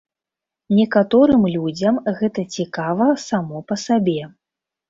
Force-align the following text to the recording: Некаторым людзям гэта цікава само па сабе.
Некаторым 0.77 1.43
людзям 1.57 2.01
гэта 2.21 2.47
цікава 2.57 3.09
само 3.29 3.57
па 3.69 3.75
сабе. 3.87 4.19